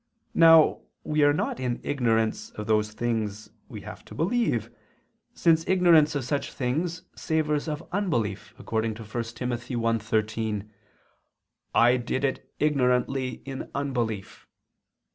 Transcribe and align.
Now 0.33 0.81
we 1.03 1.21
are 1.21 1.31
not 1.31 1.59
in 1.59 1.79
ignorance 1.83 2.49
of 2.49 2.65
those 2.65 2.93
things 2.93 3.51
we 3.69 3.81
have 3.81 4.03
to 4.05 4.15
believe, 4.15 4.71
since 5.35 5.67
ignorance 5.67 6.15
of 6.15 6.25
such 6.25 6.51
things 6.51 7.03
savors 7.15 7.67
of 7.67 7.87
unbelief, 7.91 8.55
according 8.57 8.95
to 8.95 9.03
1 9.03 9.23
Tim. 9.25 9.51
1:13: 9.51 10.69
"I 11.75 11.97
did 11.97 12.23
it 12.23 12.51
ignorantly 12.59 13.43
in 13.45 13.69
unbelief." 13.75 14.47